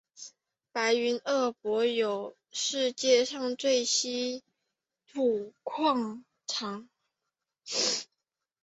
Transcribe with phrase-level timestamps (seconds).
[0.71, 4.43] 白云鄂博有世界上最大稀
[5.05, 6.89] 土矿藏。